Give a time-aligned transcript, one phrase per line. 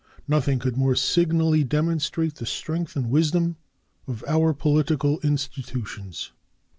[0.27, 3.57] Nothing could more signally demonstrate the strength and wisdom
[4.07, 6.31] of our political institutions.